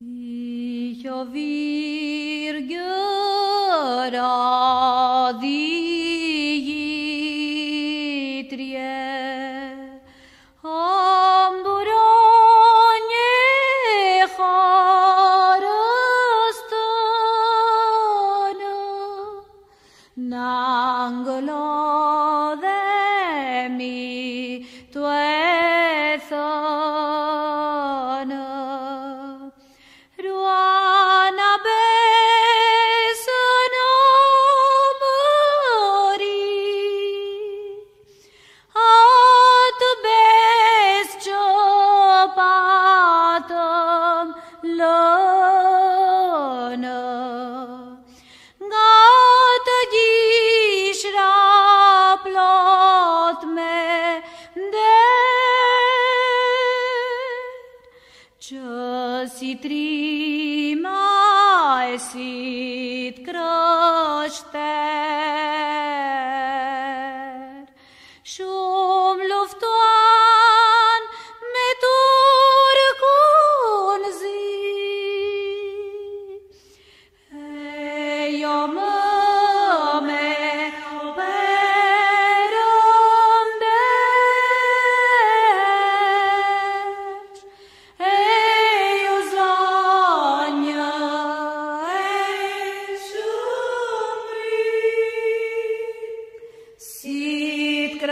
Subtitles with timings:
[0.00, 1.58] Ich harastana
[20.16, 21.66] Nangolo
[22.60, 24.47] de mi
[59.28, 60.78] si trimaesi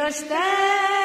[0.07, 0.96] understand.